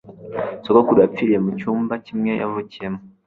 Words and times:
sogokuru 0.65 0.97
yapfiriye 1.03 1.39
mu 1.45 1.51
cyumba 1.59 1.93
kimwe 2.05 2.31
yavukiyemo 2.41 2.99